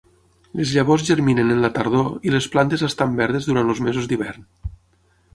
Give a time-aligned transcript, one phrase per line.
[0.59, 4.49] Les llavors germinen en la tardor i les plantes estan verdes durant els mesos d'hivern.